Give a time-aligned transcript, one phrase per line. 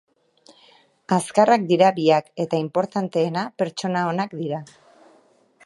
[1.17, 4.63] Azkarrak dira biak, eta inportanteena, pertsona onak dira.